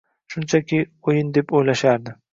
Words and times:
Shunchaki 0.35 0.79
o‘yin 1.13 1.31
deb 1.39 1.57
o‘ylashardi. 1.61 2.21